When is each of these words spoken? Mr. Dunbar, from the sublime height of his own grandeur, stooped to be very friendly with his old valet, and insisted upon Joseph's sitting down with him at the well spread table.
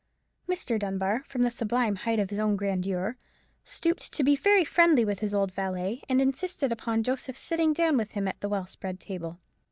Mr. 0.49 0.79
Dunbar, 0.79 1.23
from 1.27 1.43
the 1.43 1.51
sublime 1.51 1.95
height 1.95 2.17
of 2.17 2.31
his 2.31 2.39
own 2.39 2.55
grandeur, 2.55 3.17
stooped 3.63 4.11
to 4.13 4.23
be 4.23 4.35
very 4.35 4.65
friendly 4.65 5.05
with 5.05 5.19
his 5.19 5.31
old 5.31 5.51
valet, 5.51 6.01
and 6.09 6.19
insisted 6.19 6.71
upon 6.71 7.03
Joseph's 7.03 7.39
sitting 7.39 7.71
down 7.71 7.97
with 7.97 8.13
him 8.13 8.27
at 8.27 8.41
the 8.41 8.49
well 8.49 8.65
spread 8.65 8.99
table. 8.99 9.37